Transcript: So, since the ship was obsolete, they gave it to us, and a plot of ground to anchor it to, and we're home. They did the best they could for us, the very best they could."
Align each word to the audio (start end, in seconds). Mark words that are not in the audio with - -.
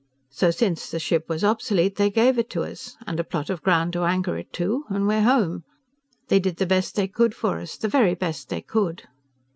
So, 0.31 0.49
since 0.49 0.89
the 0.89 0.97
ship 0.97 1.29
was 1.29 1.43
obsolete, 1.43 1.97
they 1.97 2.09
gave 2.09 2.39
it 2.39 2.49
to 2.49 2.63
us, 2.63 2.97
and 3.05 3.19
a 3.19 3.23
plot 3.23 3.51
of 3.51 3.61
ground 3.61 3.93
to 3.93 4.03
anchor 4.03 4.35
it 4.35 4.51
to, 4.53 4.83
and 4.89 5.05
we're 5.05 5.21
home. 5.21 5.63
They 6.27 6.39
did 6.39 6.55
the 6.57 6.65
best 6.65 6.95
they 6.95 7.07
could 7.07 7.35
for 7.35 7.59
us, 7.59 7.77
the 7.77 7.87
very 7.87 8.15
best 8.15 8.49
they 8.49 8.61
could." 8.61 9.03